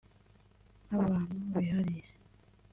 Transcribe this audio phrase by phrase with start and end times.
[0.85, 2.03] nk’abantu bihariye